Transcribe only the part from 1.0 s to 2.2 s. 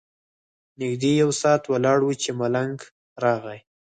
یو ساعت ولاړ وو